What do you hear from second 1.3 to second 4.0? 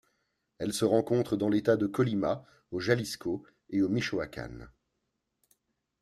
dans l'État de Colima, au Jalisco et au